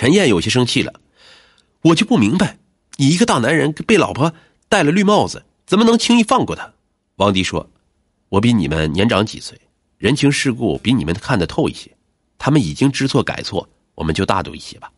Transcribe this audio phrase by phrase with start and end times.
[0.00, 0.94] 陈燕有些生气了，
[1.82, 2.56] 我就不明白，
[2.96, 4.32] 你一个大男人被老婆
[4.66, 6.72] 戴了绿帽子，怎么能轻易放过他？
[7.16, 7.68] 王迪说
[8.30, 9.60] ：“我比你们年长几岁，
[9.98, 11.94] 人情世故比你们看得透一些。
[12.38, 14.90] 他们已经知错改错，我们就大度一些吧。”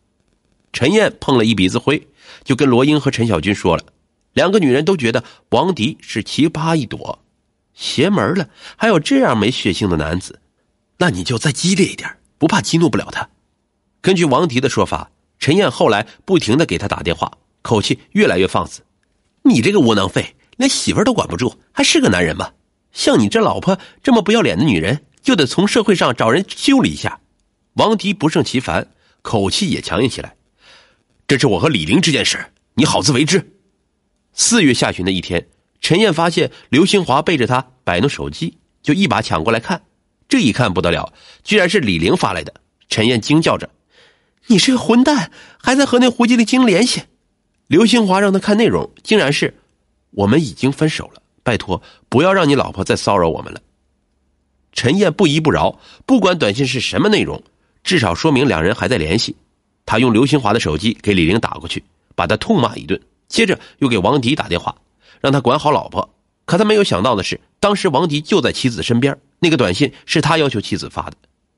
[0.71, 2.07] 陈燕碰了一鼻子灰，
[2.45, 3.83] 就跟罗英和陈小军说了。
[4.31, 7.19] 两个女人都觉得王迪是奇葩一朵，
[7.73, 10.39] 邪门了，还有这样没血性的男子，
[10.99, 13.27] 那你就再激烈一点，不怕激怒不了他。
[14.03, 15.09] 根据王迪的说法，
[15.39, 18.81] 陈燕后来不停的给他打电话，口气越来越放肆。
[19.43, 22.51] 你这个窝囊废，连媳妇都管不住，还是个男人吗？
[22.91, 27.21] 像你这老婆这么不要脸的女人，就得从社会上找人修理一下。
[27.75, 28.89] 王迪不胜其烦，
[29.21, 30.35] 口气也强硬起来。
[31.25, 33.53] 这是我和李玲这件事，你好自为之。
[34.33, 35.47] 四月下旬的一天，
[35.79, 39.81] 陈燕发现刘兴华背着她摆弄手机，就一把抢过来看。
[40.27, 41.13] 这一看不得了，
[41.45, 42.53] 居然是李玲发来的。
[42.89, 43.67] 陈燕惊叫着
[44.47, 47.03] ：“你是个混蛋，还在和那胡经理经联系！”
[47.67, 49.55] 刘兴华让他看内容，竟然是
[50.11, 53.61] ：“我们已经分手了，拜托不要让你老婆再骚扰我们了。”
[54.73, 57.41] 陈燕不依不饶，不管短信是什么内容，
[57.83, 59.35] 至少说明两人还在联系。
[59.85, 61.83] 他用刘兴华的手机给李玲打过去，
[62.15, 62.99] 把他痛骂一顿。
[63.27, 64.75] 接着又给王迪打电话，
[65.21, 66.13] 让他管好老婆。
[66.45, 71.13] 可他没有想到的是，当时王迪就在妻子身边，那个短信是他要求妻子发的。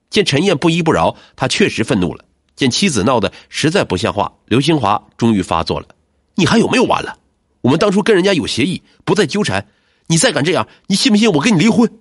[0.09, 2.23] 见陈燕不依不饶，他确实愤怒了。
[2.56, 5.88] 见妻子闹得实在不像话，刘兴华终于发作了
[6.36, 7.17] ：“你还有没有完了？
[7.61, 9.67] 我们当初跟人家有协议，不再纠缠。
[10.08, 11.92] 你再敢这样，你信不信我跟你离婚？”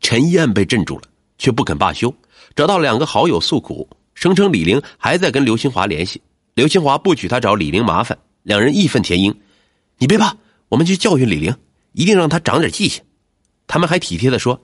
[0.00, 1.04] 陈燕被镇住了，
[1.38, 2.12] 却不肯罢休，
[2.56, 6.20] 找到两个好友诉苦，声称李玲还在跟刘兴华联系。
[6.54, 9.40] 刘兴华不许他找李玲麻烦，两人义愤填膺。
[9.98, 10.36] 你别怕，
[10.68, 11.56] 我们去教训李玲，
[11.92, 13.02] 一定让他长点记性。
[13.68, 14.60] 他们还体贴的说：“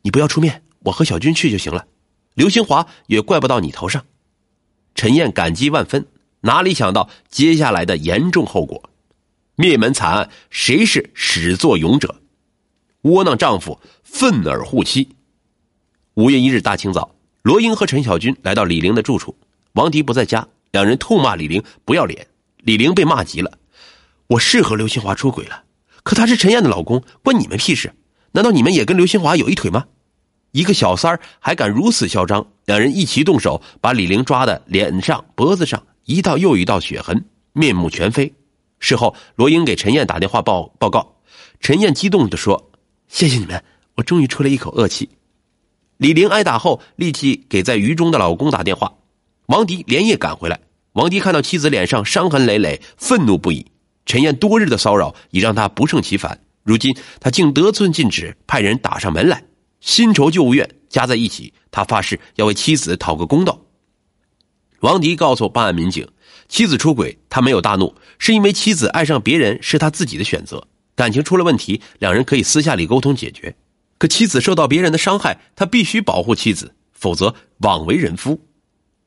[0.00, 1.84] 你不要出面，我和小军去就行了。
[2.38, 4.06] 刘清华也怪不到你头上。”
[4.94, 6.06] 陈燕感激万分，
[6.42, 8.90] 哪里想到接下来的严重后果？
[9.56, 12.22] 灭门惨案，谁是始作俑者？
[13.02, 15.08] 窝囊丈夫愤而护妻。
[16.14, 17.12] 五月一日大清早，
[17.42, 19.36] 罗英和陈小军来到李玲的住处，
[19.72, 20.46] 王迪不在家。
[20.70, 22.28] 两人痛骂李玲不要脸，
[22.58, 23.58] 李玲被骂急了。
[24.28, 25.64] 我是和刘新华出轨了，
[26.04, 27.94] 可他是陈燕的老公，关你们屁事？
[28.32, 29.86] 难道你们也跟刘新华有一腿吗？
[30.58, 32.44] 一个小三儿还敢如此嚣张？
[32.64, 38.34] 两人一齐动手，把李玲抓的脸上、脖子上一道又一道血痕，面目全非。
[38.80, 41.14] 事后，罗英给陈燕打电话报报告，
[41.60, 42.72] 陈燕激动地说
[43.06, 43.62] ：“谢谢你们，
[43.94, 45.08] 我终于出了一口恶气。”
[45.96, 48.92] 李玲挨打后，立即给在狱中的老公打电话。
[49.46, 50.58] 王迪连夜赶回来。
[50.94, 53.64] 王迪看到妻子脸上伤痕累累，愤怒不已。
[54.06, 59.44] 陈燕多日的骚扰已让他不胜其烦，如今他竟得寸进尺，派人打上门来，
[59.80, 63.60] 新仇旧怨加在一起，他发誓要为妻子讨个公道。
[64.80, 66.06] 王迪告诉办案民警，
[66.48, 73.56] 妻子出轨，他没有大怒，是因为妻子爱上别人是他自己的选择，感情出了问题，两人可以私下里沟通解决。
[73.98, 78.40] 可妻子受到别人的伤害，他必须保护妻子，否则枉为人夫。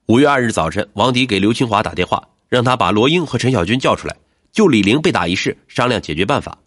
[0.07, 4.17] 五月二日早晨，王迪给刘清华打电话，让他把罗英和陈小军叫出来，
[4.51, 6.57] 就李玲被打一事商量解决办法。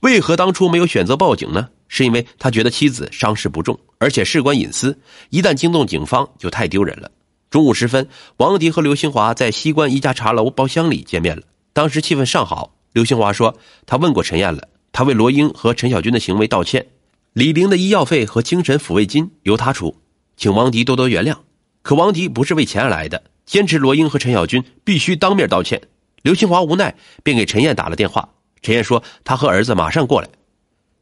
[0.00, 1.70] 为何当初没有选择报警呢？
[1.94, 4.98] 是因为他觉得妻子伤势不重，而且事关隐私，
[5.28, 7.10] 一旦惊动警方就太丢人了。
[7.50, 8.08] 中午时分，
[8.38, 11.42] 王迪和刘兴华在西关一家茶楼包厢里见面了。
[11.74, 13.54] 当时气氛尚好，刘兴华说
[13.84, 16.86] 他问过陈燕了，他为罗英和陈小军的行为道歉，
[17.34, 19.94] 李玲的医药费和精神抚慰金由他出，
[20.38, 21.36] 请王迪多多原谅。
[21.82, 25.78] 可王迪不是为钱而来的，坚持罗英和陈小军必须当面道歉。
[26.22, 28.26] 刘清华无奈，便给陈燕打了电话。
[28.62, 30.28] 陈燕说他和儿子马上过来。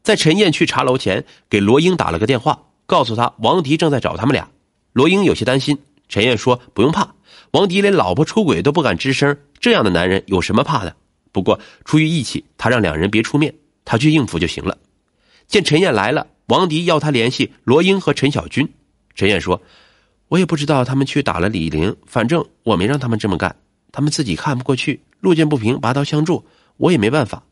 [0.03, 4.49] 在陈燕去茶楼前，给罗英打了个电话，告诉他王迪正在找他们俩。
[4.93, 5.77] 罗英有些担心，
[6.09, 7.13] 陈燕说不用怕，
[7.51, 10.95] 王迪连老婆出轨都不敢吱声，这样的男人有什么怕的？
[11.31, 13.53] 不过出于义气，他让两人别出面，
[13.85, 14.77] 他去应付就行了。
[15.47, 18.67] 见陈燕来了，王迪要他联系罗英和陈小军。
[19.15, 19.61] 陈燕说。
[20.31, 23.53] 我也不知道他们去打了李玲，反正我没让他们这么干，
[23.91, 26.45] 他们自己看不过去，路见不平拔刀相助，
[26.77, 27.43] 我也没办法。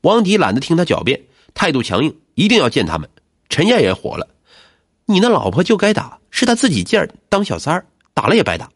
[0.00, 1.20] 王迪懒得听他狡辩，
[1.54, 3.08] 态度强硬，一定要见他们。
[3.48, 4.28] 陈燕也火了，
[5.06, 8.70] 你那老婆就该打，是他自己劲儿当小三儿，打了也白打。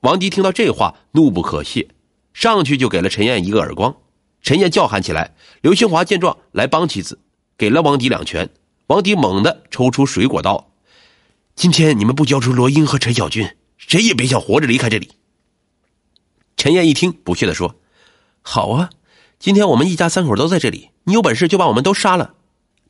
[0.00, 1.88] 王迪听到这话，怒不可泄，
[2.32, 3.96] 上去就给了陈燕一个耳光。
[4.40, 7.18] 陈燕叫喊起来，刘兴华见状来帮妻子，
[7.56, 8.48] 给了王迪两拳。
[8.88, 10.72] 王迪猛地抽出水果刀。
[11.54, 15.12] 今天你们不交出罗英和陈小军，谁也别想活着离开这里。
[16.56, 17.76] 陈燕一听，不屑的说
[18.42, 18.90] ：“好啊，
[19.42, 22.34] 今天我们一家三口都在这里，你有本事就把我们都杀了。”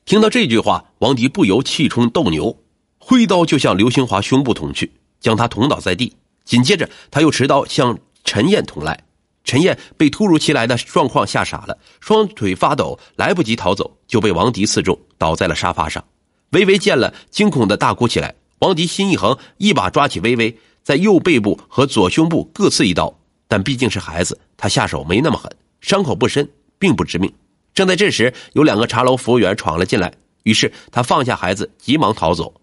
[0.05, 2.55] 听到这句话，王迪不由气冲斗牛，
[2.99, 6.15] 挥刀就向刘兴华胸部捅去，将他捅倒在地。
[6.45, 9.03] 紧接着，他又持刀向陈燕捅来。
[9.43, 16.05] 陈燕被突如其来的状况吓傻了，双腿发抖，来不及逃走，就被王迪刺中，倒在了沙发上。
[16.51, 18.35] 微微见了，惊恐的大哭起来。
[18.59, 23.11] 王迪心一横，一把抓起微微，在右背部和左胸部各刺一刀。
[23.47, 25.51] 但毕竟是孩子，他下手没那么狠，
[25.83, 26.49] 伤口不深，
[26.79, 27.31] 并不致命。
[27.73, 30.13] 正在这时，有两个茶楼服务员闯了进来，
[30.43, 32.53] 于是他放下孩子，急忙逃走。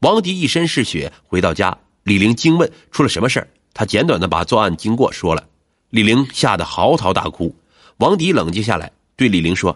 [0.00, 5.48] 王迪一身是血，回到家，李玲惊问出了什么事他简短的把作案经过说了。
[5.88, 7.54] 李玲吓得嚎啕大哭。
[7.96, 9.74] 王迪冷静下来，对李玲说：“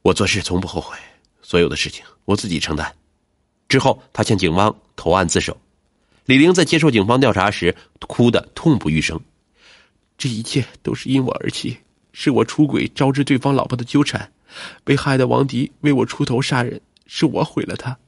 [0.00, 0.96] 我做事从不后悔，
[1.42, 2.90] 所有的事情我自己承担。”
[3.68, 5.54] 之后，他向警方投案自首。
[6.24, 7.76] 李玲在接受警方调查时，
[8.06, 9.20] 哭得痛不欲生
[10.16, 11.76] ：“这一切都是因我而起，
[12.20, 14.32] 是我出轨招致对方老婆的纠缠，
[14.82, 17.98] 被害的王迪为我出头杀人，是我毁了他。”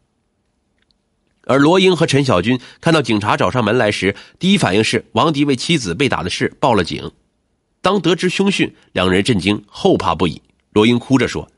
[1.46, 7.12] 而罗英和陈小军看到警察找上门来时，第一反应是王迪为妻子被打的事报了警。
[7.80, 10.42] 当得知凶讯，两人震惊，后怕不已。
[10.72, 11.48] 罗英哭着说：“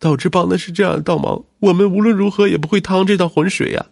[0.00, 3.86] 早知帮的是这样的倒忙，我们无论如何也不会趟这趟浑水呀。”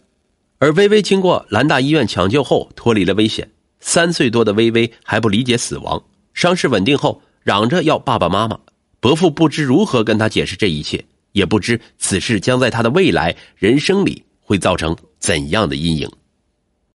[0.60, 3.50] 而微微经过兰大医院抢救后脱离了危险。
[3.80, 6.02] 三岁多的微微还不理解死亡，
[6.32, 8.58] 伤势稳定后嚷着要爸爸妈妈。
[9.00, 16.10] 伯父不知如何跟他解释这一切，也不知此事将在他的未来人生里会造成怎样的阴影。